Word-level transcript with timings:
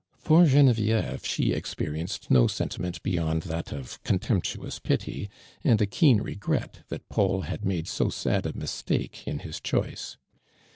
For 0.17 0.47
Gene 0.47 0.73
vieve 0.73 1.23
she 1.23 1.51
ex)teriencod 1.53 2.31
no 2.31 2.47
sentiment 2.47 3.03
beyond 3.03 3.43
that 3.43 3.71
of 3.71 4.01
contemptuous 4.03 4.79
pity, 4.79 5.29
and 5.63 5.79
a 5.79 5.85
keen 5.85 6.21
regret 6.21 6.79
that 6.89 7.07
Paul 7.07 7.41
had 7.41 7.63
made 7.65 7.87
ho 7.87 8.09
sod 8.09 8.47
a 8.47 8.57
mistake 8.57 9.27
in 9.27 9.37
his 9.45 9.59
choice. 9.59 10.17